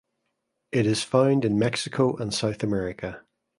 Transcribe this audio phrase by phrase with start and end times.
[0.71, 3.23] It is found in Mexico and South America.